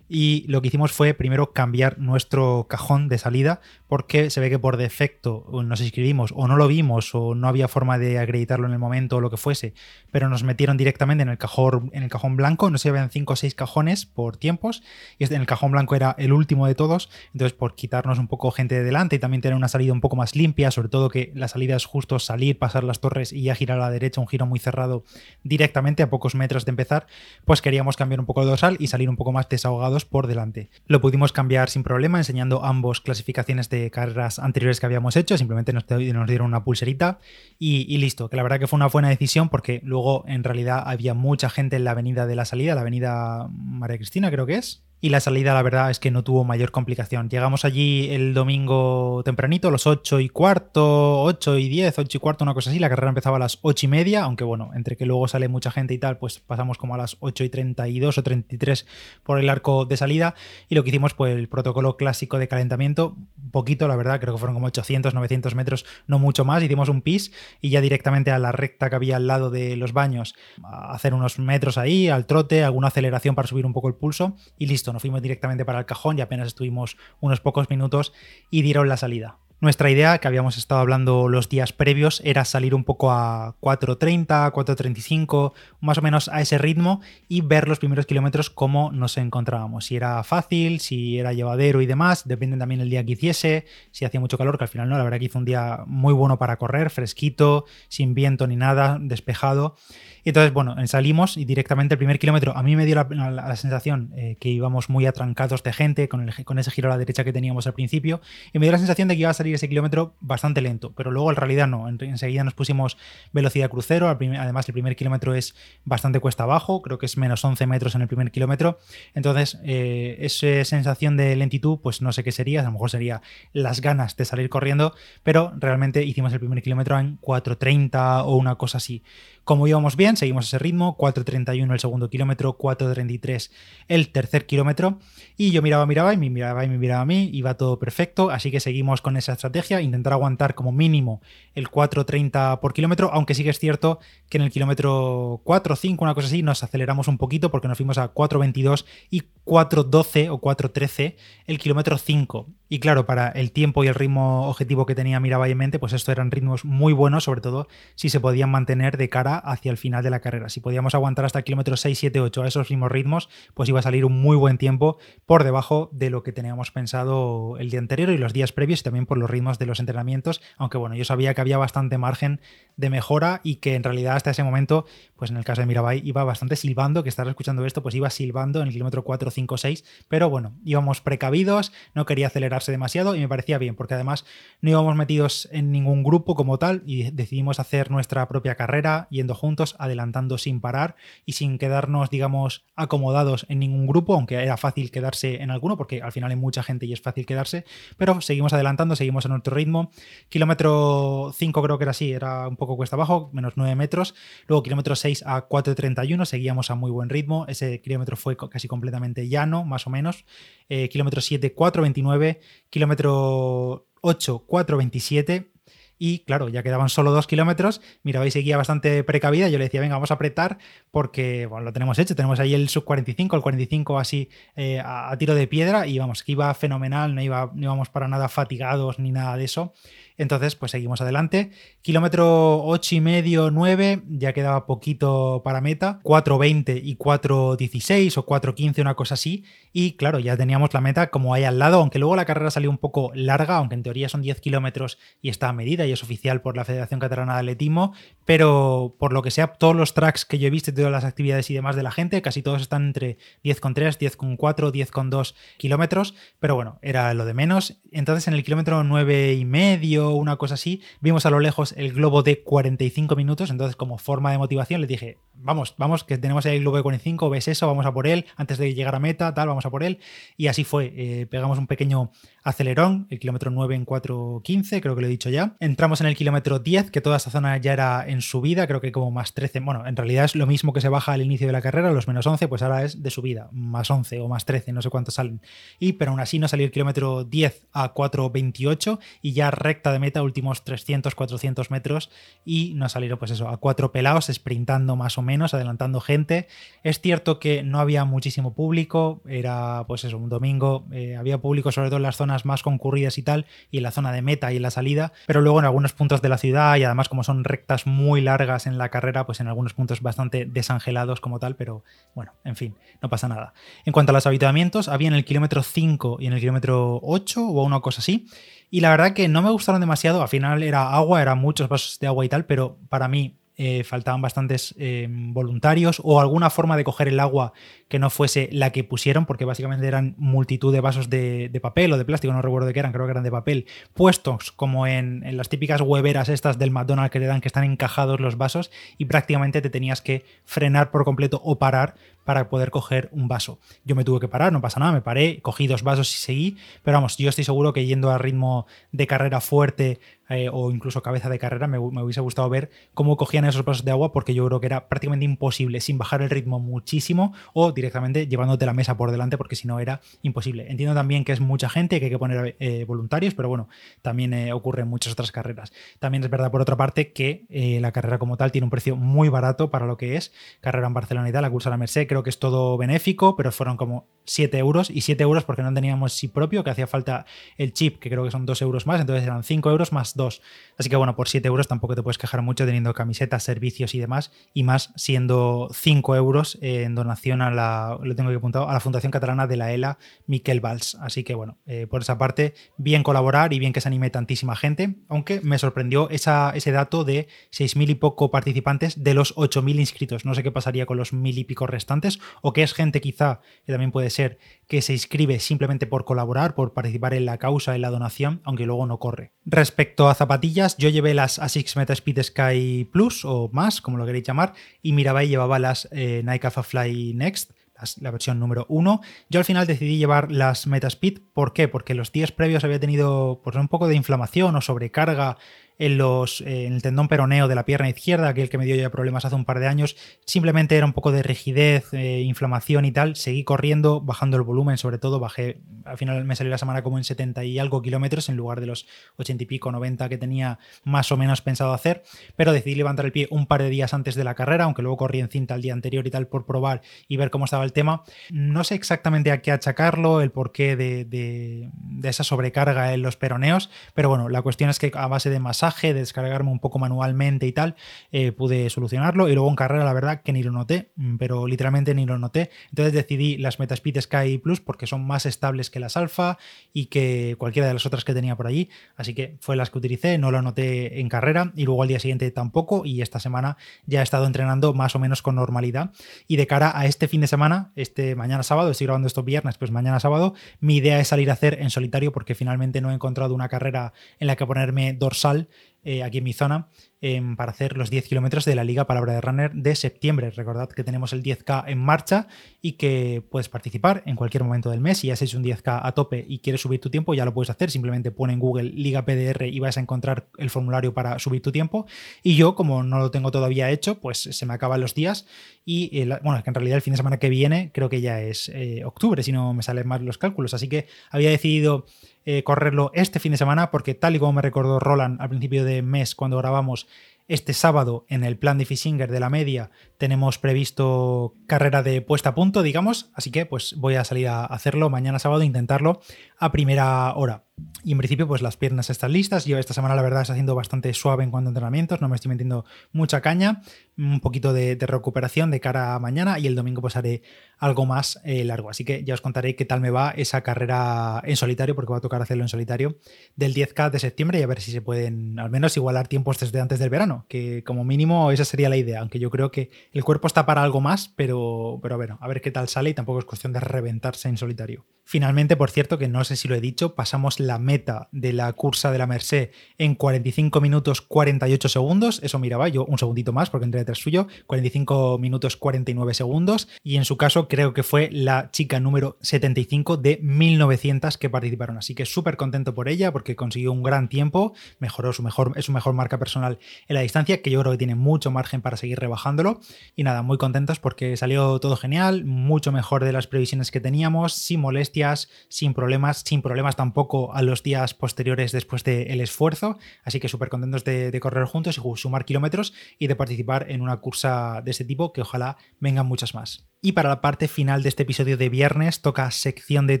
y 0.14 0.44
lo 0.46 0.60
que 0.60 0.68
hicimos 0.68 0.92
fue 0.92 1.14
primero 1.14 1.54
cambiar 1.54 1.98
nuestro 1.98 2.66
cajón 2.68 3.08
de 3.08 3.16
salida 3.16 3.62
porque 3.88 4.28
se 4.28 4.40
ve 4.40 4.50
que 4.50 4.58
por 4.58 4.76
defecto 4.76 5.46
nos 5.64 5.80
inscribimos 5.80 6.34
o 6.36 6.46
no 6.48 6.56
lo 6.56 6.68
vimos 6.68 7.14
o 7.14 7.34
no 7.34 7.48
había 7.48 7.66
forma 7.66 7.96
de 7.96 8.01
acreditarlo 8.18 8.66
en 8.66 8.72
el 8.72 8.78
momento 8.78 9.16
o 9.16 9.20
lo 9.20 9.30
que 9.30 9.36
fuese, 9.36 9.74
pero 10.10 10.28
nos 10.28 10.42
metieron 10.42 10.76
directamente 10.76 11.22
en 11.22 11.28
el 11.28 11.38
cajón, 11.38 11.90
en 11.92 12.02
el 12.02 12.10
cajón 12.10 12.36
blanco, 12.36 12.70
no 12.70 12.78
sé, 12.78 12.88
habían 12.88 13.10
cinco 13.10 13.32
o 13.32 13.36
seis 13.36 13.54
cajones 13.54 14.06
por 14.06 14.36
tiempos 14.36 14.82
y 15.18 15.24
este, 15.24 15.36
en 15.36 15.40
el 15.40 15.46
cajón 15.46 15.72
blanco 15.72 15.94
era 15.94 16.14
el 16.18 16.32
último 16.32 16.66
de 16.66 16.74
todos, 16.74 17.10
entonces 17.32 17.52
por 17.52 17.74
quitarnos 17.74 18.18
un 18.18 18.28
poco 18.28 18.50
gente 18.50 18.74
de 18.74 18.84
delante 18.84 19.16
y 19.16 19.18
también 19.18 19.40
tener 19.40 19.56
una 19.56 19.68
salida 19.68 19.92
un 19.92 20.00
poco 20.00 20.16
más 20.16 20.36
limpia, 20.36 20.70
sobre 20.70 20.88
todo 20.88 21.08
que 21.08 21.32
la 21.34 21.48
salida 21.48 21.76
es 21.76 21.84
justo 21.84 22.18
salir, 22.18 22.58
pasar 22.58 22.84
las 22.84 23.00
torres 23.00 23.32
y 23.32 23.42
ya 23.42 23.54
girar 23.54 23.78
a 23.78 23.82
la 23.82 23.90
derecha, 23.90 24.20
un 24.20 24.28
giro 24.28 24.46
muy 24.46 24.58
cerrado 24.58 25.04
directamente 25.42 26.02
a 26.02 26.10
pocos 26.10 26.34
metros 26.34 26.64
de 26.64 26.70
empezar, 26.70 27.06
pues 27.44 27.62
queríamos 27.62 27.96
cambiar 27.96 28.20
un 28.20 28.26
poco 28.26 28.42
el 28.42 28.48
dorsal 28.48 28.76
y 28.78 28.88
salir 28.88 29.08
un 29.08 29.16
poco 29.16 29.32
más 29.32 29.48
desahogados 29.48 30.04
por 30.04 30.26
delante. 30.26 30.70
Lo 30.86 31.00
pudimos 31.00 31.32
cambiar 31.32 31.70
sin 31.70 31.82
problema 31.82 32.18
enseñando 32.18 32.64
ambos 32.64 33.00
clasificaciones 33.00 33.68
de 33.70 33.90
carreras 33.90 34.38
anteriores 34.38 34.80
que 34.80 34.86
habíamos 34.86 35.16
hecho, 35.16 35.36
simplemente 35.38 35.72
nos, 35.72 35.86
dieron 35.86 36.46
una 36.46 36.64
pulserita 36.64 37.18
y, 37.58 37.91
listo, 37.98 38.28
que 38.28 38.36
la 38.36 38.42
verdad 38.42 38.58
que 38.58 38.66
fue 38.66 38.76
una 38.76 38.88
buena 38.88 39.08
decisión 39.08 39.48
porque 39.48 39.80
luego 39.84 40.24
en 40.26 40.44
realidad 40.44 40.82
había 40.86 41.14
mucha 41.14 41.50
gente 41.50 41.76
en 41.76 41.84
la 41.84 41.92
avenida 41.92 42.26
de 42.26 42.36
la 42.36 42.44
salida, 42.44 42.74
la 42.74 42.82
avenida 42.82 43.48
María 43.50 43.96
Cristina 43.96 44.30
creo 44.30 44.46
que 44.46 44.56
es, 44.56 44.82
y 45.04 45.08
la 45.08 45.18
salida, 45.18 45.52
la 45.52 45.62
verdad, 45.62 45.90
es 45.90 45.98
que 45.98 46.12
no 46.12 46.22
tuvo 46.22 46.44
mayor 46.44 46.70
complicación. 46.70 47.28
Llegamos 47.28 47.64
allí 47.64 48.08
el 48.10 48.34
domingo 48.34 49.22
tempranito, 49.24 49.72
los 49.72 49.88
8 49.88 50.20
y 50.20 50.28
cuarto, 50.28 51.24
8 51.24 51.58
y 51.58 51.68
10, 51.68 51.98
8 51.98 52.18
y 52.18 52.20
cuarto, 52.20 52.44
una 52.44 52.54
cosa 52.54 52.70
así. 52.70 52.78
La 52.78 52.88
carrera 52.88 53.08
empezaba 53.08 53.34
a 53.34 53.40
las 53.40 53.58
8 53.62 53.86
y 53.86 53.88
media, 53.88 54.22
aunque 54.22 54.44
bueno, 54.44 54.70
entre 54.76 54.96
que 54.96 55.04
luego 55.04 55.26
sale 55.26 55.48
mucha 55.48 55.72
gente 55.72 55.92
y 55.92 55.98
tal, 55.98 56.18
pues 56.18 56.38
pasamos 56.38 56.78
como 56.78 56.94
a 56.94 56.98
las 56.98 57.16
8 57.18 57.42
y 57.42 57.48
32 57.48 58.16
o 58.16 58.22
33 58.22 58.86
por 59.24 59.40
el 59.40 59.50
arco 59.50 59.86
de 59.86 59.96
salida. 59.96 60.36
Y 60.68 60.76
lo 60.76 60.84
que 60.84 60.90
hicimos, 60.90 61.14
pues 61.14 61.36
el 61.36 61.48
protocolo 61.48 61.96
clásico 61.96 62.38
de 62.38 62.46
calentamiento, 62.46 63.16
poquito, 63.50 63.88
la 63.88 63.96
verdad, 63.96 64.20
creo 64.20 64.34
que 64.34 64.38
fueron 64.38 64.54
como 64.54 64.68
800, 64.68 65.14
900 65.14 65.56
metros, 65.56 65.84
no 66.06 66.20
mucho 66.20 66.44
más. 66.44 66.62
Hicimos 66.62 66.88
un 66.88 67.02
pis 67.02 67.32
y 67.60 67.70
ya 67.70 67.80
directamente 67.80 68.30
a 68.30 68.38
la 68.38 68.52
recta 68.52 68.88
que 68.88 68.94
había 68.94 69.16
al 69.16 69.26
lado 69.26 69.50
de 69.50 69.76
los 69.76 69.92
baños, 69.92 70.36
hacer 70.62 71.12
unos 71.12 71.40
metros 71.40 71.76
ahí, 71.76 72.08
al 72.08 72.26
trote, 72.26 72.62
alguna 72.62 72.86
aceleración 72.86 73.34
para 73.34 73.48
subir 73.48 73.66
un 73.66 73.72
poco 73.72 73.88
el 73.88 73.94
pulso 73.94 74.36
y 74.58 74.66
listo 74.66 74.91
nos 74.92 75.02
fuimos 75.02 75.22
directamente 75.22 75.64
para 75.64 75.78
el 75.78 75.86
cajón 75.86 76.18
y 76.18 76.20
apenas 76.20 76.48
estuvimos 76.48 76.96
unos 77.20 77.40
pocos 77.40 77.70
minutos 77.70 78.12
y 78.50 78.62
dieron 78.62 78.88
la 78.88 78.96
salida. 78.96 79.38
Nuestra 79.62 79.90
idea, 79.90 80.18
que 80.18 80.26
habíamos 80.26 80.58
estado 80.58 80.80
hablando 80.80 81.28
los 81.28 81.48
días 81.48 81.72
previos, 81.72 82.20
era 82.24 82.44
salir 82.44 82.74
un 82.74 82.82
poco 82.82 83.12
a 83.12 83.54
4.30, 83.60 84.50
4.35, 84.50 85.52
más 85.80 85.98
o 85.98 86.02
menos 86.02 86.28
a 86.28 86.40
ese 86.40 86.58
ritmo 86.58 87.00
y 87.28 87.42
ver 87.42 87.68
los 87.68 87.78
primeros 87.78 88.06
kilómetros 88.06 88.50
cómo 88.50 88.90
nos 88.90 89.16
encontrábamos. 89.18 89.84
Si 89.84 89.94
era 89.94 90.24
fácil, 90.24 90.80
si 90.80 91.16
era 91.16 91.32
llevadero 91.32 91.80
y 91.80 91.86
demás, 91.86 92.26
depende 92.26 92.56
también 92.56 92.80
el 92.80 92.90
día 92.90 93.04
que 93.04 93.12
hiciese, 93.12 93.64
si 93.92 94.04
hacía 94.04 94.18
mucho 94.18 94.36
calor, 94.36 94.58
que 94.58 94.64
al 94.64 94.68
final 94.68 94.88
no, 94.88 94.98
la 94.98 95.04
verdad 95.04 95.20
que 95.20 95.26
hizo 95.26 95.38
un 95.38 95.44
día 95.44 95.84
muy 95.86 96.12
bueno 96.12 96.40
para 96.40 96.56
correr, 96.56 96.90
fresquito, 96.90 97.64
sin 97.86 98.14
viento 98.14 98.48
ni 98.48 98.56
nada, 98.56 98.98
despejado. 99.00 99.76
Y 100.24 100.30
entonces, 100.30 100.52
bueno, 100.52 100.76
salimos 100.86 101.36
y 101.36 101.44
directamente 101.44 101.94
el 101.94 101.98
primer 101.98 102.18
kilómetro, 102.18 102.56
a 102.56 102.62
mí 102.62 102.76
me 102.76 102.86
dio 102.86 102.94
la, 102.96 103.56
sensación 103.56 104.12
eh, 104.16 104.36
que 104.38 104.48
íbamos 104.48 104.88
muy 104.88 105.06
atrancados 105.06 105.62
de 105.62 105.72
gente 105.72 106.08
con, 106.08 106.28
el, 106.28 106.44
con 106.44 106.58
ese 106.58 106.70
giro 106.70 106.88
a 106.88 106.92
la 106.92 106.98
derecha 106.98 107.24
que 107.24 107.32
teníamos 107.32 107.66
al 107.66 107.74
principio, 107.74 108.20
y 108.52 108.58
me 108.58 108.66
dio 108.66 108.72
la 108.72 108.78
sensación 108.78 109.08
de 109.08 109.14
que 109.14 109.20
iba 109.20 109.30
a 109.30 109.34
salir 109.34 109.51
ese 109.54 109.68
kilómetro 109.68 110.14
bastante 110.20 110.60
lento, 110.60 110.92
pero 110.96 111.10
luego 111.10 111.30
en 111.30 111.36
realidad 111.36 111.66
no, 111.66 111.88
enseguida 111.88 112.44
nos 112.44 112.54
pusimos 112.54 112.96
velocidad 113.32 113.70
crucero, 113.70 114.08
además 114.08 114.68
el 114.68 114.72
primer 114.72 114.96
kilómetro 114.96 115.34
es 115.34 115.54
bastante 115.84 116.20
cuesta 116.20 116.44
abajo, 116.44 116.82
creo 116.82 116.98
que 116.98 117.06
es 117.06 117.16
menos 117.16 117.44
11 117.44 117.66
metros 117.66 117.94
en 117.94 118.02
el 118.02 118.08
primer 118.08 118.30
kilómetro, 118.30 118.78
entonces 119.14 119.58
eh, 119.64 120.16
esa 120.20 120.64
sensación 120.64 121.16
de 121.16 121.36
lentitud, 121.36 121.78
pues 121.82 122.02
no 122.02 122.12
sé 122.12 122.24
qué 122.24 122.32
sería, 122.32 122.60
a 122.60 122.64
lo 122.64 122.72
mejor 122.72 122.90
sería 122.90 123.22
las 123.52 123.80
ganas 123.80 124.16
de 124.16 124.24
salir 124.24 124.48
corriendo, 124.48 124.94
pero 125.22 125.52
realmente 125.58 126.04
hicimos 126.04 126.32
el 126.32 126.38
primer 126.38 126.62
kilómetro 126.62 126.98
en 126.98 127.20
4.30 127.20 128.22
o 128.24 128.36
una 128.36 128.56
cosa 128.56 128.78
así. 128.78 129.02
Como 129.44 129.66
íbamos 129.66 129.96
bien, 129.96 130.16
seguimos 130.16 130.46
ese 130.46 130.58
ritmo, 130.60 130.96
4.31 130.96 131.72
el 131.72 131.80
segundo 131.80 132.08
kilómetro, 132.08 132.56
4.33 132.56 133.50
el 133.88 134.10
tercer 134.10 134.46
kilómetro, 134.46 135.00
y 135.36 135.50
yo 135.50 135.62
miraba, 135.62 135.84
miraba 135.84 136.14
y 136.14 136.16
me 136.16 136.30
miraba 136.30 136.64
y 136.64 136.68
me 136.68 136.78
miraba 136.78 137.02
a 137.02 137.06
mí, 137.06 137.28
iba 137.32 137.54
todo 137.54 137.78
perfecto, 137.80 138.30
así 138.30 138.52
que 138.52 138.60
seguimos 138.60 139.02
con 139.02 139.16
esa 139.16 139.36
estrategia, 139.42 139.80
intentar 139.80 140.12
aguantar 140.12 140.54
como 140.54 140.72
mínimo 140.72 141.20
el 141.54 141.68
4.30 141.68 142.60
por 142.60 142.72
kilómetro, 142.72 143.10
aunque 143.12 143.34
sí 143.34 143.44
que 143.44 143.50
es 143.50 143.58
cierto 143.58 143.98
que 144.28 144.38
en 144.38 144.44
el 144.44 144.50
kilómetro 144.50 145.40
4, 145.44 145.76
5, 145.76 146.04
una 146.04 146.14
cosa 146.14 146.28
así, 146.28 146.42
nos 146.42 146.62
aceleramos 146.62 147.08
un 147.08 147.18
poquito 147.18 147.50
porque 147.50 147.68
nos 147.68 147.76
fuimos 147.76 147.98
a 147.98 148.14
4.22 148.14 148.84
y 149.10 149.22
4.12 149.44 150.30
o 150.30 150.40
4.13 150.40 151.16
el 151.46 151.58
kilómetro 151.58 151.98
5. 151.98 152.46
Y 152.68 152.78
claro, 152.80 153.04
para 153.04 153.28
el 153.28 153.52
tiempo 153.52 153.84
y 153.84 153.88
el 153.88 153.94
ritmo 153.94 154.48
objetivo 154.48 154.86
que 154.86 154.94
tenía 154.94 155.20
Mirabai 155.20 155.52
en 155.52 155.58
mente, 155.58 155.78
pues 155.78 155.92
estos 155.92 156.10
eran 156.10 156.30
ritmos 156.30 156.64
muy 156.64 156.94
buenos, 156.94 157.24
sobre 157.24 157.42
todo 157.42 157.68
si 157.96 158.08
se 158.08 158.18
podían 158.18 158.50
mantener 158.50 158.96
de 158.96 159.10
cara 159.10 159.36
hacia 159.36 159.70
el 159.70 159.76
final 159.76 160.02
de 160.02 160.08
la 160.08 160.20
carrera. 160.20 160.48
Si 160.48 160.60
podíamos 160.60 160.94
aguantar 160.94 161.26
hasta 161.26 161.40
el 161.40 161.44
kilómetro 161.44 161.76
6, 161.76 161.98
7, 161.98 162.20
8 162.20 162.42
a 162.42 162.48
esos 162.48 162.70
mismos 162.70 162.90
ritmos, 162.90 163.28
pues 163.52 163.68
iba 163.68 163.80
a 163.80 163.82
salir 163.82 164.06
un 164.06 164.22
muy 164.22 164.38
buen 164.38 164.56
tiempo 164.56 164.96
por 165.26 165.44
debajo 165.44 165.90
de 165.92 166.08
lo 166.08 166.22
que 166.22 166.32
teníamos 166.32 166.70
pensado 166.70 167.58
el 167.58 167.68
día 167.68 167.80
anterior 167.80 168.08
y 168.08 168.16
los 168.16 168.32
días 168.32 168.52
previos 168.52 168.80
y 168.80 168.84
también 168.84 169.04
por 169.04 169.18
los 169.22 169.30
ritmos 169.30 169.58
de 169.58 169.66
los 169.66 169.80
entrenamientos. 169.80 170.40
Aunque 170.56 170.78
bueno, 170.78 170.94
yo 170.94 171.04
sabía 171.04 171.34
que 171.34 171.40
había 171.40 171.58
bastante 171.58 171.98
margen 171.98 172.40
de 172.76 172.90
mejora 172.90 173.40
y 173.44 173.56
que 173.56 173.74
en 173.74 173.82
realidad 173.82 174.16
hasta 174.16 174.30
ese 174.30 174.42
momento, 174.42 174.86
pues 175.16 175.30
en 175.30 175.36
el 175.36 175.44
caso 175.44 175.60
de 175.60 175.66
Mirabai, 175.66 176.02
iba 176.04 176.24
bastante 176.24 176.56
silbando, 176.56 177.02
que 177.02 177.08
estar 177.08 177.26
escuchando 177.28 177.64
esto, 177.66 177.82
pues 177.82 177.94
iba 177.94 178.08
silbando 178.10 178.60
en 178.60 178.68
el 178.68 178.72
kilómetro 178.72 179.04
4, 179.04 179.30
5, 179.30 179.56
6. 179.56 179.84
Pero 180.08 180.30
bueno, 180.30 180.54
íbamos 180.64 181.00
precavidos, 181.00 181.72
no 181.94 182.06
quería 182.06 182.26
acelerar 182.28 182.62
demasiado 182.70 183.14
y 183.16 183.20
me 183.20 183.28
parecía 183.28 183.58
bien, 183.58 183.74
porque 183.74 183.94
además 183.94 184.24
no 184.60 184.70
íbamos 184.70 184.96
metidos 184.96 185.48
en 185.52 185.72
ningún 185.72 186.02
grupo 186.02 186.34
como 186.34 186.58
tal 186.58 186.82
y 186.86 187.10
decidimos 187.10 187.60
hacer 187.60 187.90
nuestra 187.90 188.26
propia 188.28 188.54
carrera 188.54 189.08
yendo 189.10 189.34
juntos, 189.34 189.74
adelantando 189.78 190.38
sin 190.38 190.60
parar 190.60 190.96
y 191.24 191.32
sin 191.32 191.58
quedarnos, 191.58 192.10
digamos, 192.10 192.64
acomodados 192.76 193.46
en 193.48 193.58
ningún 193.58 193.86
grupo, 193.86 194.14
aunque 194.14 194.34
era 194.34 194.56
fácil 194.56 194.90
quedarse 194.90 195.42
en 195.42 195.50
alguno, 195.50 195.76
porque 195.76 196.02
al 196.02 196.12
final 196.12 196.30
hay 196.30 196.36
mucha 196.36 196.62
gente 196.62 196.86
y 196.86 196.92
es 196.92 197.00
fácil 197.00 197.26
quedarse, 197.26 197.64
pero 197.96 198.20
seguimos 198.20 198.52
adelantando, 198.52 198.96
seguimos 198.96 199.11
a 199.20 199.28
nuestro 199.28 199.54
ritmo. 199.54 199.90
Kilómetro 200.28 201.32
5 201.34 201.62
creo 201.62 201.78
que 201.78 201.84
era 201.84 201.90
así, 201.90 202.12
era 202.12 202.48
un 202.48 202.56
poco 202.56 202.76
cuesta 202.76 202.96
abajo, 202.96 203.30
menos 203.32 203.54
9 203.56 203.74
metros. 203.76 204.14
Luego 204.46 204.62
kilómetro 204.62 204.96
6 204.96 205.24
a 205.26 205.48
4.31, 205.48 206.24
seguíamos 206.24 206.70
a 206.70 206.74
muy 206.74 206.90
buen 206.90 207.08
ritmo. 207.08 207.46
Ese 207.48 207.80
kilómetro 207.80 208.16
fue 208.16 208.36
casi 208.36 208.68
completamente 208.68 209.28
llano, 209.28 209.64
más 209.64 209.86
o 209.86 209.90
menos. 209.90 210.24
Eh, 210.68 210.88
kilómetro 210.88 211.20
7, 211.20 211.54
4.29 211.54 212.38
kilómetro 212.70 213.86
8, 214.00 214.44
4.27. 214.46 215.51
Y 215.98 216.20
claro, 216.20 216.48
ya 216.48 216.62
quedaban 216.62 216.88
solo 216.88 217.12
dos 217.12 217.26
kilómetros. 217.26 217.80
Mira, 218.02 218.26
y 218.26 218.30
seguía 218.30 218.56
bastante 218.56 219.04
precavida. 219.04 219.48
Yo 219.48 219.58
le 219.58 219.64
decía, 219.64 219.80
venga, 219.80 219.94
vamos 219.94 220.10
a 220.10 220.14
apretar 220.14 220.58
porque 220.90 221.46
bueno, 221.46 221.64
lo 221.66 221.72
tenemos 221.72 221.98
hecho. 221.98 222.16
Tenemos 222.16 222.40
ahí 222.40 222.54
el 222.54 222.68
sub 222.68 222.84
45, 222.84 223.36
el 223.36 223.42
45 223.42 223.98
así 223.98 224.28
eh, 224.56 224.82
a, 224.84 225.16
tiro 225.18 225.34
de 225.34 225.46
piedra. 225.46 225.86
Y 225.86 225.98
vamos, 225.98 226.22
que 226.22 226.32
iba 226.32 226.52
fenomenal, 226.54 227.14
no, 227.14 227.22
iba, 227.22 227.50
no 227.54 227.62
íbamos 227.62 227.88
para 227.88 228.08
nada 228.08 228.28
fatigados 228.28 228.98
ni 228.98 229.12
nada 229.12 229.36
de 229.36 229.44
eso. 229.44 229.74
Entonces, 230.22 230.56
pues 230.56 230.72
seguimos 230.72 231.00
adelante. 231.00 231.50
Kilómetro 231.82 232.64
8 232.64 232.94
y 232.94 233.00
medio, 233.00 233.50
9, 233.50 234.02
ya 234.08 234.32
quedaba 234.32 234.66
poquito 234.66 235.42
para 235.44 235.60
meta. 235.60 236.00
4.20 236.04 236.80
y 236.82 236.96
4.16 236.96 238.16
o 238.16 238.26
4.15, 238.26 238.80
una 238.80 238.94
cosa 238.94 239.14
así. 239.14 239.44
Y 239.72 239.92
claro, 239.92 240.18
ya 240.18 240.36
teníamos 240.36 240.72
la 240.74 240.80
meta 240.80 241.10
como 241.10 241.34
ahí 241.34 241.44
al 241.44 241.58
lado, 241.58 241.80
aunque 241.80 241.98
luego 241.98 242.16
la 242.16 242.24
carrera 242.24 242.50
salió 242.50 242.70
un 242.70 242.78
poco 242.78 243.10
larga, 243.14 243.56
aunque 243.56 243.74
en 243.74 243.82
teoría 243.82 244.08
son 244.08 244.22
10 244.22 244.40
kilómetros 244.40 244.98
y 245.20 245.28
está 245.28 245.48
a 245.48 245.52
medida 245.52 245.86
y 245.86 245.92
es 245.92 246.02
oficial 246.02 246.42
por 246.42 246.56
la 246.56 246.64
Federación 246.64 247.00
Catalana 247.00 247.34
de 247.34 247.40
Atletismo. 247.40 247.94
Pero 248.24 248.96
por 248.98 249.12
lo 249.12 249.22
que 249.22 249.30
sea, 249.30 249.48
todos 249.48 249.74
los 249.74 249.94
tracks 249.94 250.24
que 250.24 250.38
yo 250.38 250.46
he 250.46 250.50
visto 250.50 250.72
todas 250.72 250.92
las 250.92 251.04
actividades 251.04 251.50
y 251.50 251.54
demás 251.54 251.76
de 251.76 251.82
la 251.82 251.90
gente, 251.90 252.22
casi 252.22 252.42
todos 252.42 252.62
están 252.62 252.86
entre 252.86 253.18
10,3, 253.44 253.98
10,4, 253.98 254.72
10,2 254.72 255.34
kilómetros. 255.56 256.14
Pero 256.38 256.54
bueno, 256.54 256.78
era 256.82 257.12
lo 257.14 257.24
de 257.24 257.34
menos. 257.34 257.80
Entonces 257.90 258.28
en 258.28 258.34
el 258.34 258.44
kilómetro 258.44 258.84
9 258.84 259.34
y 259.34 259.44
medio, 259.44 260.11
una 260.14 260.36
cosa 260.36 260.54
así, 260.54 260.82
vimos 261.00 261.26
a 261.26 261.30
lo 261.30 261.40
lejos 261.40 261.74
el 261.76 261.92
globo 261.92 262.22
de 262.22 262.42
45 262.42 263.16
minutos. 263.16 263.50
Entonces, 263.50 263.76
como 263.76 263.98
forma 263.98 264.32
de 264.32 264.38
motivación, 264.38 264.80
le 264.80 264.86
dije, 264.86 265.18
vamos, 265.34 265.74
vamos, 265.78 266.04
que 266.04 266.18
tenemos 266.18 266.46
el 266.46 266.60
globo 266.60 266.76
de 266.76 266.82
45, 266.82 267.30
ves 267.30 267.48
eso, 267.48 267.66
vamos 267.66 267.86
a 267.86 267.92
por 267.92 268.06
él, 268.06 268.26
antes 268.36 268.58
de 268.58 268.74
llegar 268.74 268.94
a 268.94 268.98
meta, 268.98 269.34
tal, 269.34 269.48
vamos 269.48 269.66
a 269.66 269.70
por 269.70 269.82
él. 269.82 269.98
Y 270.36 270.46
así 270.46 270.64
fue. 270.64 270.92
Eh, 270.96 271.26
pegamos 271.26 271.58
un 271.58 271.66
pequeño 271.66 272.10
acelerón, 272.42 273.06
el 273.10 273.18
kilómetro 273.18 273.50
9 273.50 273.74
en 273.74 273.86
4.15, 273.86 274.80
creo 274.80 274.94
que 274.94 275.00
lo 275.00 275.06
he 275.06 275.10
dicho 275.10 275.30
ya. 275.30 275.56
Entramos 275.60 276.00
en 276.00 276.06
el 276.08 276.16
kilómetro 276.16 276.58
10, 276.58 276.90
que 276.90 277.00
toda 277.00 277.16
esta 277.16 277.30
zona 277.30 277.56
ya 277.58 277.72
era 277.72 278.04
en 278.06 278.20
subida, 278.20 278.66
creo 278.66 278.80
que 278.80 278.92
como 278.92 279.10
más 279.10 279.34
13. 279.34 279.60
Bueno, 279.60 279.86
en 279.86 279.96
realidad 279.96 280.24
es 280.24 280.34
lo 280.34 280.46
mismo 280.46 280.72
que 280.72 280.80
se 280.80 280.88
baja 280.88 281.12
al 281.12 281.22
inicio 281.22 281.46
de 281.46 281.52
la 281.52 281.62
carrera, 281.62 281.92
los 281.92 282.08
menos 282.08 282.26
11, 282.26 282.48
pues 282.48 282.62
ahora 282.62 282.84
es 282.84 283.02
de 283.02 283.10
subida, 283.10 283.48
más 283.52 283.90
11 283.90 284.20
o 284.20 284.28
más 284.28 284.44
13, 284.44 284.72
no 284.72 284.82
sé 284.82 284.90
cuántos 284.90 285.14
salen. 285.14 285.40
Y 285.78 285.94
pero 285.94 286.10
aún 286.10 286.20
así 286.20 286.38
no 286.38 286.48
salió 286.48 286.66
el 286.66 286.72
kilómetro 286.72 287.24
10 287.24 287.68
a 287.72 287.94
4.28 287.94 288.98
y 289.20 289.32
ya 289.32 289.50
recta 289.50 289.91
de 289.92 289.98
meta, 289.98 290.22
últimos 290.22 290.64
300, 290.64 291.14
400 291.14 291.70
metros 291.70 292.10
y 292.44 292.74
no 292.74 292.88
salieron 292.88 293.18
pues 293.18 293.30
eso, 293.30 293.48
a 293.48 293.56
cuatro 293.58 293.92
pelados, 293.92 294.26
sprintando 294.32 294.96
más 294.96 295.18
o 295.18 295.22
menos, 295.22 295.54
adelantando 295.54 296.00
gente. 296.00 296.48
Es 296.82 297.00
cierto 297.00 297.38
que 297.38 297.62
no 297.62 297.78
había 297.78 298.04
muchísimo 298.04 298.54
público, 298.54 299.22
era 299.26 299.84
pues 299.86 300.04
eso, 300.04 300.18
un 300.18 300.28
domingo, 300.28 300.86
eh, 300.92 301.16
había 301.16 301.38
público 301.38 301.72
sobre 301.72 301.88
todo 301.88 301.98
en 301.98 302.04
las 302.04 302.16
zonas 302.16 302.44
más 302.44 302.62
concurridas 302.62 303.18
y 303.18 303.22
tal, 303.22 303.46
y 303.70 303.78
en 303.78 303.82
la 303.82 303.90
zona 303.90 304.12
de 304.12 304.22
meta 304.22 304.52
y 304.52 304.56
en 304.56 304.62
la 304.62 304.70
salida, 304.70 305.12
pero 305.26 305.40
luego 305.40 305.58
en 305.58 305.64
algunos 305.64 305.92
puntos 305.92 306.22
de 306.22 306.28
la 306.28 306.38
ciudad 306.38 306.76
y 306.76 306.84
además 306.84 307.08
como 307.08 307.24
son 307.24 307.44
rectas 307.44 307.86
muy 307.86 308.20
largas 308.20 308.66
en 308.66 308.78
la 308.78 308.88
carrera, 308.88 309.26
pues 309.26 309.40
en 309.40 309.48
algunos 309.48 309.74
puntos 309.74 310.00
bastante 310.02 310.46
desangelados 310.46 311.20
como 311.20 311.38
tal, 311.38 311.56
pero 311.56 311.84
bueno, 312.14 312.32
en 312.44 312.56
fin, 312.56 312.74
no 313.00 313.08
pasa 313.08 313.28
nada. 313.28 313.54
En 313.84 313.92
cuanto 313.92 314.10
a 314.10 314.14
los 314.14 314.26
habitamientos, 314.26 314.88
había 314.88 315.08
en 315.08 315.14
el 315.14 315.24
kilómetro 315.24 315.62
5 315.62 316.18
y 316.20 316.26
en 316.26 316.32
el 316.32 316.40
kilómetro 316.40 317.00
8 317.02 317.46
o 317.46 317.64
una 317.64 317.80
cosa 317.80 318.00
así, 318.00 318.26
y 318.72 318.80
la 318.80 318.88
verdad 318.88 319.12
que 319.12 319.28
no 319.28 319.42
me 319.42 319.50
gustaron 319.50 319.82
demasiado, 319.82 320.22
al 320.22 320.28
final 320.28 320.62
era 320.62 320.94
agua, 320.94 321.20
eran 321.20 321.36
muchos 321.36 321.68
vasos 321.68 321.98
de 321.98 322.06
agua 322.06 322.24
y 322.24 322.30
tal, 322.30 322.46
pero 322.46 322.78
para 322.88 323.06
mí 323.06 323.36
eh, 323.58 323.84
faltaban 323.84 324.22
bastantes 324.22 324.74
eh, 324.78 325.06
voluntarios 325.10 326.00
o 326.02 326.22
alguna 326.22 326.48
forma 326.48 326.78
de 326.78 326.82
coger 326.82 327.08
el 327.08 327.20
agua 327.20 327.52
que 327.88 327.98
no 327.98 328.08
fuese 328.08 328.48
la 328.50 328.70
que 328.70 328.82
pusieron, 328.82 329.26
porque 329.26 329.44
básicamente 329.44 329.86
eran 329.86 330.14
multitud 330.16 330.72
de 330.72 330.80
vasos 330.80 331.10
de, 331.10 331.50
papel 331.60 331.92
o 331.92 331.98
de 331.98 332.06
plástico, 332.06 332.32
no 332.32 332.40
recuerdo 332.40 332.66
de 332.66 332.72
qué 332.72 332.78
eran, 332.80 332.92
creo 332.92 333.04
que 333.04 333.10
eran 333.10 333.24
de 333.24 333.30
papel, 333.30 333.66
puestos 333.92 334.52
como 334.52 334.86
en, 334.86 335.22
en, 335.22 335.36
las 335.36 335.50
típicas 335.50 335.82
hueveras 335.82 336.30
estas 336.30 336.58
del 336.58 336.70
McDonald's 336.70 337.10
que 337.10 337.20
le 337.20 337.26
dan 337.26 337.42
que 337.42 337.48
están 337.48 337.64
encajados 337.64 338.20
los 338.20 338.38
vasos 338.38 338.70
y 338.96 339.04
prácticamente 339.04 339.60
te 339.60 339.68
tenías 339.68 340.00
que 340.00 340.24
frenar 340.46 340.90
por 340.90 341.04
completo 341.04 341.42
o 341.44 341.58
parar 341.58 341.94
para 342.24 342.48
poder 342.48 342.70
coger 342.70 343.08
un 343.12 343.28
vaso. 343.28 343.58
Yo 343.84 343.94
me 343.94 344.04
tuve 344.04 344.20
que 344.20 344.28
parar, 344.28 344.52
no 344.52 344.60
pasa 344.60 344.80
nada, 344.80 344.92
me 344.92 345.02
paré, 345.02 345.40
cogí 345.40 345.66
dos 345.66 345.82
vasos 345.82 346.14
y 346.14 346.18
seguí, 346.18 346.56
pero 346.82 346.96
vamos, 346.96 347.16
yo 347.16 347.28
estoy 347.28 347.44
seguro 347.44 347.72
que 347.72 347.86
yendo 347.86 348.10
a 348.10 348.18
ritmo 348.18 348.66
de 348.92 349.06
carrera 349.06 349.40
fuerte 349.40 350.00
eh, 350.34 350.48
o 350.50 350.70
incluso 350.70 351.02
cabeza 351.02 351.28
de 351.28 351.38
carrera, 351.38 351.66
me, 351.66 351.78
hubiese 351.78 352.20
gustado 352.20 352.48
ver 352.48 352.70
cómo 352.94 353.18
cogían 353.18 353.44
esos 353.44 353.64
vasos 353.64 353.84
de 353.84 353.90
agua 353.90 354.12
porque 354.12 354.32
yo 354.32 354.46
creo 354.46 354.60
que 354.60 354.66
era 354.66 354.88
prácticamente 354.88 355.26
imposible 355.26 355.80
sin 355.80 355.98
bajar 355.98 356.22
el 356.22 356.30
ritmo 356.30 356.58
muchísimo 356.58 357.34
o 357.52 357.72
directamente 357.72 358.26
llevándote 358.26 358.64
la 358.64 358.72
mesa 358.72 358.96
por 358.96 359.10
delante 359.10 359.36
porque 359.36 359.56
si 359.56 359.68
no 359.68 359.78
era 359.78 360.00
imposible. 360.22 360.70
Entiendo 360.70 360.94
también 360.94 361.24
que 361.24 361.32
es 361.32 361.40
mucha 361.40 361.68
gente, 361.68 361.98
que 361.98 362.06
hay 362.06 362.10
que 362.10 362.18
poner 362.18 362.56
eh, 362.60 362.84
voluntarios, 362.86 363.34
pero 363.34 363.48
bueno, 363.48 363.68
también 364.00 364.32
eh, 364.32 364.54
ocurre 364.54 364.82
en 364.82 364.88
muchas 364.88 365.12
otras 365.12 365.32
carreras. 365.32 365.72
También 365.98 366.24
es 366.24 366.30
verdad 366.30 366.50
por 366.50 366.62
otra 366.62 366.76
parte 366.76 367.12
que 367.12 367.44
la 367.80 367.92
carrera 367.92 368.18
como 368.18 368.36
tal 368.36 368.52
tiene 368.52 368.64
un 368.64 368.70
precio 368.70 368.96
muy 368.96 369.28
barato 369.28 369.70
para 369.70 369.86
lo 369.86 369.96
que 369.98 370.16
es 370.16 370.32
carrera 370.60 370.86
en 370.86 370.94
Barcelona 370.94 371.28
y 371.28 371.32
tal, 371.32 371.42
la 371.42 371.50
cursa 371.50 371.68
de 371.68 371.72
la 371.72 371.78
Merced 371.78 372.06
creo 372.12 372.22
que 372.22 372.30
es 372.30 372.38
todo 372.38 372.76
benéfico, 372.76 373.36
pero 373.36 373.52
fueron 373.52 373.76
como 373.76 374.06
7 374.24 374.56
euros 374.58 374.90
y 374.90 375.00
7 375.00 375.22
euros 375.22 375.44
porque 375.44 375.62
no 375.62 375.72
teníamos 375.72 376.14
chip 376.14 376.32
propio, 376.32 376.62
que 376.62 376.70
hacía 376.70 376.86
falta 376.86 377.24
el 377.56 377.72
chip, 377.72 377.98
que 377.98 378.10
creo 378.10 378.22
que 378.22 378.30
son 378.30 378.44
2 378.44 378.62
euros 378.62 378.86
más, 378.86 379.00
entonces 379.00 379.24
eran 379.24 379.42
5 379.42 379.70
euros 379.70 379.92
más 379.92 380.14
2. 380.14 380.42
Así 380.78 380.90
que 380.90 380.96
bueno, 380.96 381.16
por 381.16 381.28
7 381.28 381.48
euros 381.48 381.68
tampoco 381.68 381.94
te 381.94 382.02
puedes 382.02 382.18
quejar 382.18 382.42
mucho 382.42 382.66
teniendo 382.66 382.92
camisetas, 382.92 383.42
servicios 383.42 383.94
y 383.94 383.98
demás, 383.98 384.30
y 384.52 384.62
más 384.62 384.92
siendo 384.94 385.68
5 385.72 386.16
euros 386.16 386.58
en 386.60 386.94
donación 386.94 387.40
a 387.40 387.50
la, 387.50 387.98
lo 388.02 388.14
tengo 388.14 388.30
que 388.30 388.36
apuntado, 388.36 388.68
a 388.68 388.74
la 388.74 388.80
Fundación 388.80 389.10
Catalana 389.10 389.46
de 389.46 389.56
la 389.56 389.72
ELA 389.72 389.98
Miquel 390.26 390.60
Valls. 390.60 390.96
Así 391.00 391.24
que 391.24 391.34
bueno, 391.34 391.58
eh, 391.66 391.86
por 391.88 392.02
esa 392.02 392.18
parte, 392.18 392.54
bien 392.76 393.02
colaborar 393.02 393.54
y 393.54 393.58
bien 393.58 393.72
que 393.72 393.80
se 393.80 393.88
anime 393.88 394.10
tantísima 394.10 394.54
gente, 394.54 394.96
aunque 395.08 395.40
me 395.42 395.58
sorprendió 395.58 396.10
esa, 396.10 396.50
ese 396.54 396.72
dato 396.72 397.04
de 397.04 397.28
6.000 397.52 397.90
y 397.90 397.94
poco 397.94 398.30
participantes 398.30 399.02
de 399.02 399.14
los 399.14 399.34
8.000 399.36 399.80
inscritos. 399.80 400.24
No 400.24 400.34
sé 400.34 400.42
qué 400.42 400.52
pasaría 400.52 400.86
con 400.86 400.96
los 400.96 401.12
mil 401.12 401.38
y 401.38 401.44
pico 401.44 401.66
restantes 401.66 402.01
o 402.40 402.52
que 402.52 402.62
es 402.62 402.74
gente 402.74 403.00
quizá, 403.00 403.40
que 403.64 403.72
también 403.72 403.92
puede 403.92 404.10
ser, 404.10 404.38
que 404.66 404.82
se 404.82 404.92
inscribe 404.92 405.38
simplemente 405.40 405.86
por 405.86 406.04
colaborar, 406.04 406.54
por 406.54 406.72
participar 406.72 407.14
en 407.14 407.26
la 407.26 407.38
causa, 407.38 407.74
en 407.74 407.82
la 407.82 407.90
donación, 407.90 408.40
aunque 408.44 408.66
luego 408.66 408.86
no 408.86 408.98
corre. 408.98 409.32
Respecto 409.44 410.08
a 410.08 410.14
zapatillas, 410.14 410.76
yo 410.76 410.88
llevé 410.88 411.14
las 411.14 411.38
ASICS 411.38 411.76
Metaspeed 411.76 412.22
Sky 412.22 412.88
Plus 412.90 413.24
o 413.24 413.50
más, 413.52 413.80
como 413.80 413.98
lo 413.98 414.06
queréis 414.06 414.24
llamar, 414.24 414.54
y 414.80 414.92
Mirabai 414.92 415.28
llevaba 415.28 415.58
las 415.58 415.88
eh, 415.92 416.22
Nike 416.24 416.46
Alpha 416.46 416.62
Fly 416.62 417.14
Next, 417.14 417.52
la 418.00 418.10
versión 418.10 418.38
número 418.38 418.66
1. 418.68 419.00
Yo 419.28 419.40
al 419.40 419.44
final 419.44 419.66
decidí 419.66 419.98
llevar 419.98 420.30
las 420.30 420.66
Metaspeed. 420.66 421.18
¿Por 421.32 421.52
qué? 421.52 421.68
Porque 421.68 421.94
los 421.94 422.12
días 422.12 422.32
previos 422.32 422.64
había 422.64 422.80
tenido 422.80 423.40
pues, 423.42 423.56
un 423.56 423.68
poco 423.68 423.88
de 423.88 423.96
inflamación 423.96 424.54
o 424.56 424.60
sobrecarga 424.60 425.36
en, 425.78 426.72
el 426.72 426.82
tendón 426.82 427.08
peroneo 427.08 427.48
de 427.48 427.54
la 427.54 427.64
pierna 427.64 427.88
izquierda, 427.88 428.28
aquel 428.28 428.48
que 428.48 428.58
me 428.58 428.64
dio 428.64 428.76
ya 428.76 428.90
problemas 428.90 429.24
hace 429.24 429.34
un 429.34 429.44
par 429.44 429.58
de 429.58 429.66
años, 429.66 429.96
simplemente 430.24 430.76
era 430.76 430.86
un 430.86 430.92
poco 430.92 431.12
de 431.12 431.22
rigidez, 431.22 431.92
eh, 431.92 432.20
inflamación 432.20 432.84
y 432.84 432.92
tal. 432.92 433.16
Seguí 433.16 433.44
corriendo, 433.44 434.00
bajando 434.00 434.36
el 434.36 434.42
volumen, 434.42 434.78
sobre 434.78 434.98
todo, 434.98 435.20
bajé, 435.20 435.60
al 435.84 435.98
final 435.98 436.24
me 436.24 436.36
salió 436.36 436.50
la 436.50 436.58
semana 436.58 436.82
como 436.82 436.98
en 436.98 437.04
70 437.04 437.44
y 437.44 437.58
algo 437.58 437.82
kilómetros 437.82 438.28
en 438.28 438.36
lugar 438.36 438.60
de 438.60 438.66
los 438.66 438.86
80 439.16 439.42
y 439.42 439.46
pico, 439.46 439.72
90 439.72 440.08
que 440.08 440.18
tenía 440.18 440.58
más 440.84 441.10
o 441.12 441.16
menos 441.16 441.42
pensado 441.42 441.72
hacer, 441.72 442.02
pero 442.36 442.52
decidí 442.52 442.74
levantar 442.74 443.04
el 443.04 443.12
pie 443.12 443.28
un 443.30 443.46
par 443.46 443.62
de 443.62 443.70
días 443.70 443.94
antes 443.94 444.14
de 444.14 444.24
la 444.24 444.34
carrera, 444.34 444.64
aunque 444.64 444.82
luego 444.82 444.96
corrí 444.96 445.20
en 445.20 445.28
cinta 445.28 445.54
el 445.54 445.62
día 445.62 445.72
anterior 445.72 446.06
y 446.06 446.10
tal 446.10 446.26
por 446.26 446.46
probar 446.46 446.82
y 447.08 447.16
ver 447.16 447.30
cómo 447.30 447.44
estaba 447.44 447.64
el 447.64 447.72
tema. 447.72 448.04
No 448.30 448.64
sé 448.64 448.74
exactamente 448.74 449.32
a 449.32 449.42
qué 449.42 449.52
achacarlo, 449.52 450.20
el 450.20 450.30
porqué 450.30 450.76
de, 450.76 451.04
de, 451.04 451.70
esa 452.08 452.24
sobrecarga 452.24 452.92
en 452.92 453.02
los 453.02 453.16
peroneos, 453.16 453.70
pero 453.94 454.08
bueno, 454.08 454.28
la 454.28 454.42
cuestión 454.42 454.70
es 454.70 454.78
que 454.78 454.92
a 454.94 455.06
base 455.06 455.30
de 455.30 455.40
de 455.62 455.94
descargarme 455.94 456.50
un 456.50 456.58
poco 456.58 456.78
manualmente 456.78 457.46
y 457.46 457.52
tal, 457.52 457.76
eh, 458.10 458.32
pude 458.32 458.68
solucionarlo. 458.68 459.28
Y 459.28 459.34
luego 459.34 459.48
en 459.48 459.56
carrera, 459.56 459.84
la 459.84 459.92
verdad 459.92 460.22
que 460.22 460.32
ni 460.32 460.42
lo 460.42 460.50
noté, 460.50 460.90
mm, 460.96 461.16
pero 461.16 461.46
literalmente 461.46 461.94
ni 461.94 462.04
lo 462.04 462.18
noté. 462.18 462.50
Entonces 462.70 462.92
decidí 462.92 463.36
las 463.36 463.60
Metaspeed 463.60 464.00
Sky 464.00 464.38
Plus 464.38 464.60
porque 464.60 464.86
son 464.86 465.06
más 465.06 465.24
estables 465.26 465.70
que 465.70 465.80
las 465.80 465.96
Alpha 465.96 466.38
y 466.72 466.86
que 466.86 467.36
cualquiera 467.38 467.68
de 467.68 467.74
las 467.74 467.86
otras 467.86 468.04
que 468.04 468.14
tenía 468.14 468.36
por 468.36 468.46
allí. 468.46 468.68
Así 468.96 469.14
que 469.14 469.36
fue 469.40 469.56
las 469.56 469.70
que 469.70 469.78
utilicé, 469.78 470.18
no 470.18 470.30
lo 470.30 470.42
noté 470.42 471.00
en 471.00 471.08
carrera 471.08 471.52
y 471.54 471.64
luego 471.64 471.82
al 471.82 471.88
día 471.88 472.00
siguiente 472.00 472.30
tampoco. 472.30 472.84
Y 472.84 473.02
esta 473.02 473.20
semana 473.20 473.56
ya 473.86 474.00
he 474.00 474.02
estado 474.02 474.26
entrenando 474.26 474.74
más 474.74 474.96
o 474.96 474.98
menos 474.98 475.22
con 475.22 475.36
normalidad. 475.36 475.92
Y 476.26 476.36
de 476.36 476.46
cara 476.46 476.72
a 476.74 476.86
este 476.86 477.06
fin 477.06 477.20
de 477.20 477.26
semana, 477.28 477.72
este 477.76 478.16
mañana 478.16 478.42
sábado, 478.42 478.70
estoy 478.70 478.86
grabando 478.86 479.06
estos 479.06 479.24
viernes, 479.24 479.58
pues 479.58 479.70
mañana 479.70 480.00
sábado, 480.00 480.34
mi 480.60 480.76
idea 480.76 480.98
es 480.98 481.08
salir 481.08 481.30
a 481.30 481.34
hacer 481.34 481.58
en 481.60 481.70
solitario 481.70 482.12
porque 482.12 482.34
finalmente 482.34 482.80
no 482.80 482.90
he 482.90 482.94
encontrado 482.94 483.34
una 483.34 483.48
carrera 483.48 483.92
en 484.18 484.26
la 484.26 484.36
que 484.36 484.46
ponerme 484.46 484.92
dorsal 484.94 485.48
eh, 485.82 486.02
aquí 486.02 486.18
en 486.18 486.24
mi 486.24 486.32
zona 486.32 486.68
em, 487.02 487.36
para 487.36 487.50
hacer 487.50 487.76
los 487.76 487.90
10 487.90 488.08
kilómetros 488.08 488.46
de 488.46 488.54
la 488.54 488.64
Liga 488.64 488.86
Palabra 488.86 489.12
de 489.12 489.20
Runner 489.20 489.52
de 489.52 489.74
septiembre. 489.76 490.30
Recordad 490.30 490.70
que 490.70 490.84
tenemos 490.84 491.12
el 491.12 491.22
10K 491.22 491.64
en 491.66 491.78
marcha 491.78 492.28
y 492.62 492.72
que 492.72 493.22
puedes 493.30 493.50
participar 493.50 494.02
en 494.06 494.16
cualquier 494.16 494.44
momento 494.44 494.70
del 494.70 494.80
mes. 494.80 494.98
Si 494.98 495.10
has 495.10 495.20
hecho 495.20 495.36
un 495.36 495.44
10K 495.44 495.80
a 495.82 495.92
tope 495.92 496.24
y 496.26 496.38
quieres 496.38 496.62
subir 496.62 496.80
tu 496.80 496.88
tiempo, 496.88 497.12
ya 497.12 497.26
lo 497.26 497.34
puedes 497.34 497.50
hacer. 497.50 497.70
Simplemente 497.70 498.10
pon 498.10 498.30
en 498.30 498.38
Google 498.38 498.70
Liga 498.70 499.04
PDR 499.04 499.46
y 499.46 499.60
vas 499.60 499.76
a 499.76 499.80
encontrar 499.80 500.28
el 500.38 500.48
formulario 500.48 500.94
para 500.94 501.18
subir 501.18 501.42
tu 501.42 501.52
tiempo. 501.52 501.86
Y 502.22 502.36
yo, 502.36 502.54
como 502.54 502.82
no 502.82 502.98
lo 502.98 503.10
tengo 503.10 503.30
todavía 503.30 503.70
hecho, 503.70 504.00
pues 504.00 504.18
se 504.18 504.46
me 504.46 504.54
acaban 504.54 504.80
los 504.80 504.94
días. 504.94 505.26
Y 505.64 506.04
bueno, 506.22 506.36
es 506.38 506.44
que 506.44 506.50
en 506.50 506.54
realidad 506.54 506.76
el 506.76 506.82
fin 506.82 506.92
de 506.92 506.96
semana 506.96 507.18
que 507.18 507.28
viene 507.28 507.70
creo 507.72 507.88
que 507.88 508.00
ya 508.00 508.20
es 508.20 508.48
eh, 508.48 508.84
octubre, 508.84 509.22
si 509.22 509.32
no 509.32 509.52
me 509.54 509.62
salen 509.62 509.86
mal 509.86 510.04
los 510.04 510.18
cálculos. 510.18 510.54
Así 510.54 510.68
que 510.68 510.86
había 511.10 511.30
decidido 511.30 511.86
eh, 512.24 512.44
correrlo 512.44 512.92
este 512.94 513.18
fin 513.18 513.32
de 513.32 513.38
semana, 513.38 513.72
porque 513.72 513.94
tal 513.94 514.14
y 514.14 514.20
como 514.20 514.32
me 514.32 514.42
recordó 514.42 514.78
Roland 514.78 515.20
al 515.20 515.28
principio 515.28 515.64
de 515.64 515.82
mes 515.82 516.14
cuando 516.14 516.38
grabamos, 516.38 516.86
este 517.32 517.54
sábado 517.54 518.04
en 518.08 518.24
el 518.24 518.36
plan 518.36 518.58
de 518.58 518.66
Fishinger 518.66 519.10
de 519.10 519.20
la 519.20 519.30
media 519.30 519.70
tenemos 519.96 520.38
previsto 520.38 521.34
carrera 521.46 521.82
de 521.82 522.02
puesta 522.02 522.30
a 522.30 522.34
punto, 522.34 522.62
digamos, 522.62 523.10
así 523.14 523.30
que 523.30 523.46
pues 523.46 523.74
voy 523.78 523.94
a 523.94 524.04
salir 524.04 524.28
a 524.28 524.44
hacerlo 524.44 524.90
mañana 524.90 525.18
sábado, 525.18 525.42
intentarlo 525.42 526.00
a 526.38 526.52
primera 526.52 527.14
hora. 527.14 527.44
Y 527.84 527.92
en 527.92 527.98
principio, 527.98 528.28
pues 528.28 528.42
las 528.42 528.56
piernas 528.56 528.90
están 528.90 529.12
listas. 529.12 529.44
Yo 529.44 529.58
esta 529.58 529.74
semana, 529.74 529.96
la 529.96 530.02
verdad, 530.02 530.22
está 530.22 530.34
haciendo 530.34 530.54
bastante 530.54 530.92
suave 530.94 531.24
en 531.24 531.30
cuanto 531.30 531.48
a 531.48 531.50
entrenamientos. 531.50 532.00
No 532.00 532.08
me 532.08 532.14
estoy 532.14 532.28
metiendo 532.28 532.64
mucha 532.92 533.20
caña. 533.20 533.60
Un 533.98 534.20
poquito 534.20 534.52
de, 534.52 534.76
recuperación 534.80 535.50
de 535.50 535.60
cara 535.60 535.94
a 535.94 535.98
mañana. 535.98 536.38
Y 536.38 536.46
el 536.46 536.54
domingo, 536.54 536.80
pues 536.80 536.96
haré 536.96 537.22
algo 537.58 537.84
más 537.84 538.20
eh, 538.24 538.44
largo. 538.44 538.70
Así 538.70 538.84
que 538.84 539.04
ya 539.04 539.14
os 539.14 539.20
contaré 539.20 539.56
qué 539.56 539.64
tal 539.64 539.80
me 539.80 539.90
va 539.90 540.10
esa 540.10 540.42
carrera 540.42 541.20
en 541.24 541.36
solitario, 541.36 541.74
porque 541.74 541.90
va 541.90 541.98
a 541.98 542.00
tocar 542.00 542.22
hacerlo 542.22 542.44
en 542.44 542.48
solitario, 542.48 542.98
del 543.36 543.52
10K 543.52 543.90
de 543.90 543.98
septiembre 543.98 544.38
y 544.38 544.42
a 544.42 544.46
ver 544.46 544.60
si 544.60 544.70
se 544.70 544.80
pueden 544.80 545.38
al 545.38 545.50
menos 545.50 545.76
igualar 545.76 546.08
tiempos 546.08 546.38
desde 546.38 546.60
antes 546.60 546.78
del 546.78 546.90
verano. 546.90 547.26
Que 547.28 547.64
como 547.64 547.84
mínimo 547.84 548.30
esa 548.30 548.44
sería 548.44 548.68
la 548.68 548.76
idea. 548.76 549.00
Aunque 549.00 549.18
yo 549.18 549.30
creo 549.30 549.50
que 549.50 549.70
el 549.92 550.04
cuerpo 550.04 550.28
está 550.28 550.46
para 550.46 550.62
algo 550.62 550.80
más, 550.80 551.12
pero, 551.16 551.80
pero 551.82 551.96
bueno, 551.96 552.16
a 552.20 552.28
ver 552.28 552.40
qué 552.40 552.52
tal 552.52 552.68
sale. 552.68 552.90
Y 552.90 552.94
tampoco 552.94 553.18
es 553.18 553.24
cuestión 553.24 553.52
de 553.52 553.60
reventarse 553.60 554.28
en 554.28 554.36
solitario. 554.36 554.86
Finalmente, 555.04 555.56
por 555.56 555.70
cierto, 555.70 555.98
que 555.98 556.08
no 556.08 556.22
sé 556.22 556.36
si 556.36 556.46
lo 556.46 556.54
he 556.54 556.60
dicho, 556.60 556.94
pasamos 556.94 557.40
la 557.46 557.58
meta 557.58 558.08
de 558.12 558.32
la 558.32 558.52
cursa 558.52 558.90
de 558.90 558.98
la 558.98 559.06
Merced 559.06 559.50
en 559.78 559.94
45 559.94 560.60
minutos 560.60 561.00
48 561.00 561.68
segundos. 561.68 562.20
Eso 562.22 562.38
miraba 562.38 562.68
yo 562.68 562.84
un 562.84 562.98
segundito 562.98 563.32
más 563.32 563.50
porque 563.50 563.64
entré 563.64 563.80
detrás 563.80 563.98
suyo. 563.98 564.26
45 564.46 565.18
minutos 565.18 565.56
49 565.56 566.14
segundos. 566.14 566.68
Y 566.82 566.96
en 566.96 567.04
su 567.04 567.16
caso 567.16 567.48
creo 567.48 567.74
que 567.74 567.82
fue 567.82 568.08
la 568.12 568.50
chica 568.50 568.80
número 568.80 569.18
75 569.22 569.96
de 569.96 570.18
1900 570.22 571.18
que 571.18 571.30
participaron. 571.30 571.78
Así 571.78 571.94
que 571.94 572.06
súper 572.06 572.36
contento 572.36 572.74
por 572.74 572.88
ella 572.88 573.12
porque 573.12 573.36
consiguió 573.36 573.72
un 573.72 573.82
gran 573.82 574.08
tiempo. 574.08 574.54
Mejoró 574.78 575.12
su 575.12 575.22
mejor, 575.22 575.60
su 575.62 575.72
mejor 575.72 575.94
marca 575.94 576.18
personal 576.18 576.58
en 576.88 576.94
la 576.94 577.00
distancia, 577.00 577.42
que 577.42 577.50
yo 577.50 577.60
creo 577.60 577.72
que 577.72 577.78
tiene 577.78 577.94
mucho 577.94 578.30
margen 578.30 578.62
para 578.62 578.76
seguir 578.76 578.98
rebajándolo. 578.98 579.60
Y 579.96 580.04
nada, 580.04 580.22
muy 580.22 580.38
contentos 580.38 580.78
porque 580.78 581.16
salió 581.16 581.58
todo 581.58 581.76
genial, 581.76 582.24
mucho 582.24 582.72
mejor 582.72 583.04
de 583.04 583.12
las 583.12 583.26
previsiones 583.26 583.70
que 583.70 583.80
teníamos, 583.80 584.32
sin 584.32 584.60
molestias, 584.60 585.28
sin 585.48 585.74
problemas, 585.74 586.22
sin 586.24 586.42
problemas 586.42 586.76
tampoco 586.76 587.31
a 587.32 587.42
los 587.42 587.62
días 587.62 587.94
posteriores 587.94 588.52
después 588.52 588.84
del 588.84 589.20
esfuerzo. 589.20 589.78
Así 590.04 590.20
que 590.20 590.28
súper 590.28 590.48
contentos 590.48 590.84
de, 590.84 591.18
correr 591.20 591.44
juntos 591.44 591.78
y 591.78 591.96
sumar 591.96 592.24
kilómetros 592.24 592.72
y 592.98 593.06
de 593.06 593.16
participar 593.16 593.70
en 593.70 593.80
una 593.80 593.98
cursa 593.98 594.62
de 594.64 594.70
este 594.70 594.84
tipo 594.84 595.12
que 595.12 595.22
ojalá 595.22 595.56
vengan 595.80 596.06
muchas 596.06 596.34
más. 596.34 596.71
Y 596.84 596.92
para 596.92 597.08
la 597.08 597.20
parte 597.20 597.46
final 597.46 597.84
de 597.84 597.88
este 597.88 598.02
episodio 598.02 598.36
de 598.36 598.48
viernes 598.48 599.02
toca 599.02 599.30
sección 599.30 599.86
de 599.86 600.00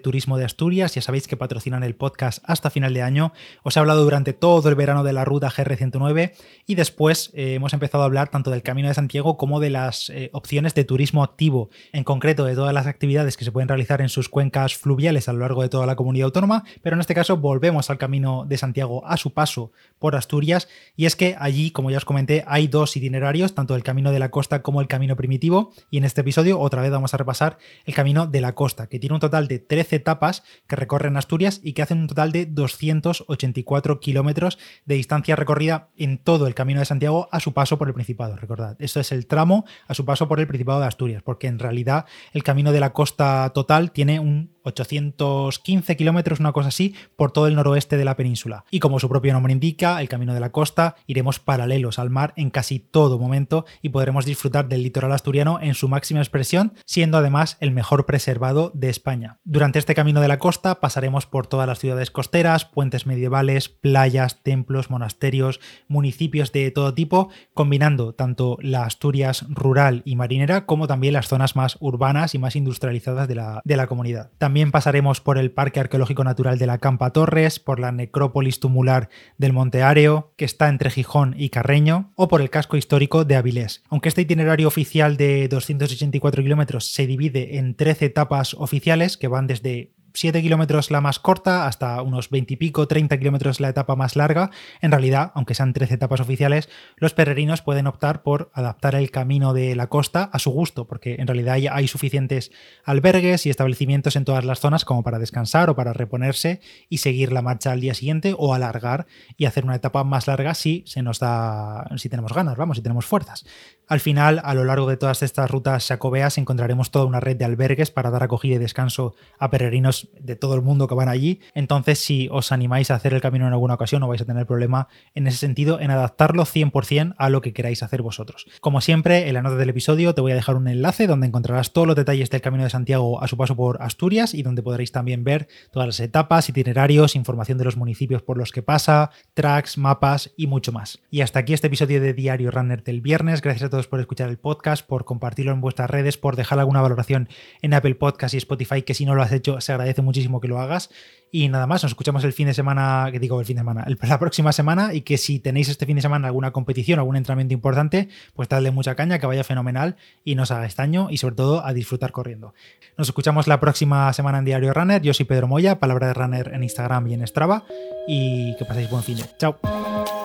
turismo 0.00 0.36
de 0.36 0.44
Asturias. 0.44 0.96
Ya 0.96 1.00
sabéis 1.00 1.28
que 1.28 1.36
patrocinan 1.36 1.84
el 1.84 1.94
podcast 1.94 2.42
hasta 2.44 2.70
final 2.70 2.92
de 2.92 3.02
año. 3.02 3.32
Os 3.62 3.76
he 3.76 3.78
hablado 3.78 4.02
durante 4.02 4.32
todo 4.32 4.68
el 4.68 4.74
verano 4.74 5.04
de 5.04 5.12
la 5.12 5.24
ruta 5.24 5.48
GR109 5.48 6.32
y 6.66 6.74
después 6.74 7.30
eh, 7.34 7.54
hemos 7.54 7.72
empezado 7.72 8.02
a 8.02 8.06
hablar 8.06 8.30
tanto 8.30 8.50
del 8.50 8.64
Camino 8.64 8.88
de 8.88 8.94
Santiago 8.94 9.36
como 9.36 9.60
de 9.60 9.70
las 9.70 10.10
eh, 10.10 10.30
opciones 10.32 10.74
de 10.74 10.82
turismo 10.82 11.22
activo, 11.22 11.70
en 11.92 12.02
concreto 12.02 12.44
de 12.44 12.56
todas 12.56 12.74
las 12.74 12.88
actividades 12.88 13.36
que 13.36 13.44
se 13.44 13.52
pueden 13.52 13.68
realizar 13.68 14.00
en 14.00 14.08
sus 14.08 14.28
cuencas 14.28 14.74
fluviales 14.74 15.28
a 15.28 15.34
lo 15.34 15.38
largo 15.38 15.62
de 15.62 15.68
toda 15.68 15.86
la 15.86 15.94
comunidad 15.94 16.24
autónoma. 16.24 16.64
Pero 16.82 16.96
en 16.96 17.00
este 17.00 17.14
caso 17.14 17.36
volvemos 17.36 17.90
al 17.90 17.98
Camino 17.98 18.44
de 18.44 18.58
Santiago 18.58 19.06
a 19.06 19.16
su 19.18 19.32
paso 19.32 19.70
por 20.00 20.16
Asturias. 20.16 20.66
Y 20.96 21.06
es 21.06 21.14
que 21.14 21.36
allí, 21.38 21.70
como 21.70 21.92
ya 21.92 21.98
os 21.98 22.04
comenté, 22.04 22.42
hay 22.48 22.66
dos 22.66 22.96
itinerarios, 22.96 23.54
tanto 23.54 23.76
el 23.76 23.84
Camino 23.84 24.10
de 24.10 24.18
la 24.18 24.32
Costa 24.32 24.62
como 24.62 24.80
el 24.80 24.88
Camino 24.88 25.14
Primitivo. 25.14 25.72
Y 25.88 25.98
en 25.98 26.04
este 26.04 26.22
episodio 26.22 26.58
otra 26.72 26.82
vez 26.82 26.90
vamos 26.90 27.12
a 27.12 27.18
repasar 27.18 27.58
el 27.84 27.94
camino 27.94 28.26
de 28.26 28.40
la 28.40 28.54
costa, 28.54 28.86
que 28.86 28.98
tiene 28.98 29.14
un 29.14 29.20
total 29.20 29.46
de 29.46 29.58
13 29.58 29.96
etapas 29.96 30.42
que 30.66 30.76
recorren 30.76 31.18
Asturias 31.18 31.60
y 31.62 31.74
que 31.74 31.82
hacen 31.82 31.98
un 31.98 32.06
total 32.06 32.32
de 32.32 32.46
284 32.46 34.00
kilómetros 34.00 34.58
de 34.86 34.94
distancia 34.94 35.36
recorrida 35.36 35.90
en 35.96 36.16
todo 36.16 36.46
el 36.46 36.54
camino 36.54 36.80
de 36.80 36.86
Santiago 36.86 37.28
a 37.30 37.40
su 37.40 37.52
paso 37.52 37.76
por 37.76 37.88
el 37.88 37.94
Principado. 37.94 38.36
Recordad, 38.36 38.76
esto 38.78 39.00
es 39.00 39.12
el 39.12 39.26
tramo 39.26 39.66
a 39.86 39.92
su 39.92 40.06
paso 40.06 40.28
por 40.28 40.40
el 40.40 40.46
Principado 40.46 40.80
de 40.80 40.86
Asturias, 40.86 41.22
porque 41.22 41.46
en 41.46 41.58
realidad 41.58 42.06
el 42.32 42.42
camino 42.42 42.72
de 42.72 42.80
la 42.80 42.94
costa 42.94 43.50
total 43.54 43.92
tiene 43.92 44.18
un 44.18 44.52
815 44.64 45.96
kilómetros, 45.96 46.40
una 46.40 46.52
cosa 46.52 46.68
así, 46.68 46.94
por 47.16 47.32
todo 47.32 47.46
el 47.46 47.54
noroeste 47.54 47.96
de 47.96 48.04
la 48.04 48.16
península. 48.16 48.64
Y 48.70 48.80
como 48.80 49.00
su 49.00 49.08
propio 49.08 49.32
nombre 49.32 49.52
indica, 49.52 50.00
el 50.00 50.08
camino 50.08 50.34
de 50.34 50.40
la 50.40 50.52
costa, 50.52 50.96
iremos 51.06 51.38
paralelos 51.38 51.98
al 51.98 52.10
mar 52.10 52.32
en 52.36 52.50
casi 52.50 52.78
todo 52.78 53.18
momento 53.18 53.64
y 53.80 53.90
podremos 53.90 54.24
disfrutar 54.24 54.68
del 54.68 54.82
litoral 54.82 55.12
asturiano 55.12 55.58
en 55.60 55.74
su 55.74 55.88
máxima 55.88 56.20
expresión, 56.20 56.74
siendo 56.84 57.18
además 57.18 57.56
el 57.60 57.70
mejor 57.70 58.06
preservado 58.06 58.70
de 58.74 58.90
España. 58.90 59.38
Durante 59.44 59.78
este 59.78 59.94
camino 59.94 60.20
de 60.20 60.28
la 60.28 60.38
costa 60.38 60.80
pasaremos 60.80 61.26
por 61.26 61.46
todas 61.46 61.66
las 61.66 61.78
ciudades 61.78 62.10
costeras, 62.10 62.64
puentes 62.64 63.06
medievales, 63.06 63.68
playas, 63.68 64.42
templos, 64.42 64.90
monasterios, 64.90 65.60
municipios 65.88 66.52
de 66.52 66.70
todo 66.70 66.94
tipo, 66.94 67.30
combinando 67.54 68.14
tanto 68.14 68.58
la 68.60 68.84
Asturias 68.84 69.46
rural 69.48 70.02
y 70.04 70.16
marinera 70.16 70.66
como 70.66 70.86
también 70.86 71.14
las 71.14 71.28
zonas 71.28 71.56
más 71.56 71.76
urbanas 71.80 72.34
y 72.34 72.38
más 72.38 72.56
industrializadas 72.56 73.28
de 73.28 73.34
la, 73.34 73.86
comunidad. 73.86 74.30
También 74.38 74.51
pasaremos 74.70 75.20
por 75.20 75.38
el 75.38 75.50
Parque 75.50 75.80
Arqueológico 75.80 76.24
Natural 76.24 76.58
de 76.58 76.66
la 76.66 76.78
Campa 76.78 77.10
Torres, 77.10 77.58
por 77.58 77.80
la 77.80 77.90
necrópolis 77.90 78.60
tumular 78.60 79.08
del 79.38 79.52
Monte 79.52 79.82
Areo, 79.82 80.32
que 80.36 80.44
está 80.44 80.68
entre 80.68 80.90
Gijón 80.90 81.34
y 81.38 81.48
Carreño, 81.48 82.12
o 82.16 82.28
por 82.28 82.42
el 82.42 82.50
casco 82.50 82.76
histórico 82.76 83.24
de 83.24 83.36
Avilés. 83.36 83.82
Aunque 83.88 84.08
este 84.10 84.22
itinerario 84.22 84.68
oficial 84.68 85.16
de 85.16 85.48
284 85.48 86.42
kilómetros 86.42 86.92
se 86.92 87.06
divide 87.06 87.56
en 87.56 87.74
13 87.74 88.04
etapas 88.04 88.54
oficiales 88.54 89.16
que 89.16 89.28
van 89.28 89.46
desde 89.46 89.92
7 90.14 90.42
kilómetros 90.42 90.90
la 90.90 91.00
más 91.00 91.18
corta, 91.18 91.66
hasta 91.66 92.00
unos 92.02 92.30
20 92.30 92.54
y 92.54 92.56
pico, 92.56 92.88
30 92.88 93.18
kilómetros 93.18 93.60
la 93.60 93.68
etapa 93.68 93.96
más 93.96 94.16
larga. 94.16 94.50
En 94.80 94.90
realidad, 94.90 95.32
aunque 95.34 95.54
sean 95.54 95.72
13 95.72 95.94
etapas 95.94 96.20
oficiales, 96.20 96.68
los 96.96 97.14
peregrinos 97.14 97.62
pueden 97.62 97.86
optar 97.86 98.22
por 98.22 98.50
adaptar 98.54 98.94
el 98.94 99.10
camino 99.10 99.54
de 99.54 99.74
la 99.74 99.88
costa 99.88 100.24
a 100.32 100.38
su 100.38 100.50
gusto, 100.50 100.86
porque 100.86 101.16
en 101.18 101.26
realidad 101.26 101.56
hay 101.72 101.88
suficientes 101.88 102.52
albergues 102.84 103.46
y 103.46 103.50
establecimientos 103.50 104.16
en 104.16 104.24
todas 104.24 104.44
las 104.44 104.60
zonas 104.60 104.84
como 104.84 105.02
para 105.02 105.18
descansar 105.18 105.70
o 105.70 105.76
para 105.76 105.92
reponerse 105.92 106.60
y 106.88 106.98
seguir 106.98 107.32
la 107.32 107.42
marcha 107.42 107.72
al 107.72 107.80
día 107.80 107.94
siguiente 107.94 108.34
o 108.36 108.54
alargar 108.54 109.06
y 109.36 109.46
hacer 109.46 109.64
una 109.64 109.76
etapa 109.76 110.04
más 110.04 110.26
larga 110.26 110.54
si 110.54 110.84
se 110.86 111.02
nos 111.02 111.18
da, 111.18 111.88
si 111.96 112.08
tenemos 112.08 112.32
ganas, 112.32 112.56
vamos, 112.56 112.76
si 112.76 112.82
tenemos 112.82 113.06
fuerzas. 113.06 113.44
Al 113.88 114.00
final, 114.00 114.40
a 114.44 114.54
lo 114.54 114.64
largo 114.64 114.88
de 114.88 114.96
todas 114.96 115.22
estas 115.22 115.50
rutas 115.50 115.84
sacobeas 115.84 116.38
encontraremos 116.38 116.90
toda 116.90 117.04
una 117.04 117.20
red 117.20 117.36
de 117.36 117.44
albergues 117.44 117.90
para 117.90 118.10
dar 118.10 118.22
acogida 118.22 118.54
y 118.54 118.58
descanso 118.58 119.14
a 119.38 119.50
peregrinos 119.50 120.01
de 120.20 120.36
todo 120.36 120.54
el 120.54 120.62
mundo 120.62 120.88
que 120.88 120.94
van 120.94 121.08
allí. 121.08 121.40
Entonces, 121.54 121.98
si 121.98 122.28
os 122.30 122.52
animáis 122.52 122.90
a 122.90 122.94
hacer 122.94 123.14
el 123.14 123.20
camino 123.20 123.46
en 123.46 123.52
alguna 123.52 123.74
ocasión, 123.74 124.00
no 124.00 124.08
vais 124.08 124.22
a 124.22 124.24
tener 124.24 124.46
problema 124.46 124.88
en 125.14 125.26
ese 125.26 125.38
sentido, 125.38 125.80
en 125.80 125.90
adaptarlo 125.90 126.44
100% 126.44 127.14
a 127.18 127.28
lo 127.28 127.40
que 127.40 127.52
queráis 127.52 127.82
hacer 127.82 128.02
vosotros. 128.02 128.46
Como 128.60 128.80
siempre, 128.80 129.28
en 129.28 129.34
la 129.34 129.42
nota 129.42 129.56
del 129.56 129.70
episodio 129.70 130.14
te 130.14 130.20
voy 130.20 130.32
a 130.32 130.34
dejar 130.34 130.56
un 130.56 130.68
enlace 130.68 131.06
donde 131.06 131.26
encontrarás 131.26 131.72
todos 131.72 131.86
los 131.86 131.96
detalles 131.96 132.30
del 132.30 132.40
Camino 132.40 132.64
de 132.64 132.70
Santiago 132.70 133.22
a 133.22 133.28
su 133.28 133.36
paso 133.36 133.56
por 133.56 133.82
Asturias 133.82 134.34
y 134.34 134.42
donde 134.42 134.62
podréis 134.62 134.92
también 134.92 135.24
ver 135.24 135.48
todas 135.70 135.86
las 135.86 136.00
etapas, 136.00 136.48
itinerarios, 136.48 137.16
información 137.16 137.58
de 137.58 137.64
los 137.64 137.76
municipios 137.76 138.22
por 138.22 138.38
los 138.38 138.52
que 138.52 138.62
pasa, 138.62 139.10
tracks, 139.34 139.78
mapas 139.78 140.32
y 140.36 140.46
mucho 140.46 140.72
más. 140.72 141.00
Y 141.10 141.20
hasta 141.20 141.40
aquí 141.40 141.52
este 141.52 141.66
episodio 141.66 142.00
de 142.00 142.14
Diario 142.14 142.50
Runner 142.50 142.82
del 142.82 143.00
viernes. 143.00 143.42
Gracias 143.42 143.66
a 143.66 143.70
todos 143.70 143.86
por 143.86 144.00
escuchar 144.00 144.28
el 144.28 144.38
podcast, 144.38 144.86
por 144.86 145.04
compartirlo 145.04 145.52
en 145.52 145.60
vuestras 145.60 145.90
redes, 145.90 146.16
por 146.16 146.36
dejar 146.36 146.58
alguna 146.58 146.80
valoración 146.80 147.28
en 147.60 147.74
Apple 147.74 147.94
Podcast 147.94 148.34
y 148.34 148.38
Spotify, 148.38 148.82
que 148.82 148.94
si 148.94 149.04
no 149.04 149.14
lo 149.14 149.22
has 149.22 149.32
hecho 149.32 149.60
se 149.60 149.72
agradece 149.72 149.91
muchísimo 150.00 150.40
que 150.40 150.48
lo 150.48 150.58
hagas. 150.58 150.88
Y 151.34 151.48
nada 151.48 151.66
más, 151.66 151.82
nos 151.82 151.92
escuchamos 151.92 152.24
el 152.24 152.32
fin 152.32 152.46
de 152.46 152.54
semana, 152.54 153.08
que 153.10 153.18
digo 153.18 153.40
el 153.40 153.46
fin 153.46 153.56
de 153.56 153.60
semana, 153.60 153.86
la 154.02 154.18
próxima 154.18 154.52
semana 154.52 154.92
y 154.92 155.00
que 155.00 155.16
si 155.16 155.38
tenéis 155.38 155.68
este 155.70 155.86
fin 155.86 155.96
de 155.96 156.02
semana 156.02 156.28
alguna 156.28 156.50
competición, 156.50 156.98
algún 156.98 157.16
entrenamiento 157.16 157.54
importante, 157.54 158.08
pues 158.34 158.48
dadle 158.48 158.70
mucha 158.70 158.94
caña, 158.94 159.18
que 159.18 159.26
vaya 159.26 159.42
fenomenal 159.42 159.96
y 160.24 160.34
nos 160.34 160.50
haga 160.50 160.66
estaño 160.66 161.08
y 161.10 161.16
sobre 161.16 161.34
todo 161.34 161.64
a 161.64 161.72
disfrutar 161.72 162.12
corriendo. 162.12 162.54
Nos 162.98 163.08
escuchamos 163.08 163.46
la 163.48 163.60
próxima 163.60 164.12
semana 164.12 164.38
en 164.38 164.44
Diario 164.44 164.74
Runner. 164.74 165.00
Yo 165.00 165.14
soy 165.14 165.24
Pedro 165.24 165.48
Moya, 165.48 165.78
palabra 165.78 166.08
de 166.08 166.14
Runner 166.14 166.50
en 166.52 166.62
Instagram 166.62 167.06
y 167.08 167.14
en 167.14 167.26
Strava 167.26 167.64
y 168.06 168.54
que 168.58 168.64
paséis 168.66 168.90
buen 168.90 169.02
fin 169.02 169.16
de. 169.16 169.24
Chao. 169.38 170.21